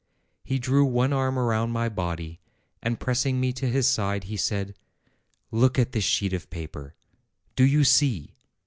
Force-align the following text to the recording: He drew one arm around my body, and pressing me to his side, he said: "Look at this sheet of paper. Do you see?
He 0.43 0.57
drew 0.57 0.83
one 0.83 1.13
arm 1.13 1.37
around 1.37 1.69
my 1.69 1.87
body, 1.87 2.39
and 2.81 2.99
pressing 2.99 3.39
me 3.39 3.53
to 3.53 3.69
his 3.69 3.87
side, 3.87 4.23
he 4.23 4.35
said: 4.35 4.73
"Look 5.51 5.77
at 5.77 5.91
this 5.91 6.03
sheet 6.03 6.33
of 6.33 6.49
paper. 6.49 6.95
Do 7.55 7.63
you 7.65 7.83
see? 7.83 8.33